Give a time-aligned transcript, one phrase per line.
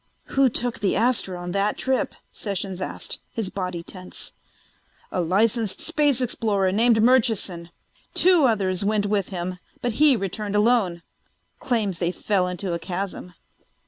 [0.33, 4.31] "Who took the Astra on that trip?" Sessions asked, his body tense.
[5.11, 7.69] "A licensed space explorer named Murchison.
[8.15, 11.03] Two others went with him but he returned alone.
[11.59, 13.35] Claims they fell into a chasm."